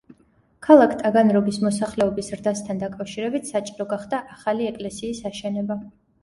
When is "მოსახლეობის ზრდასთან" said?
1.65-2.81